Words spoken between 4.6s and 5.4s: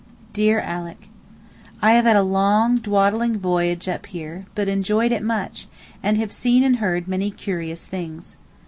enjoyed it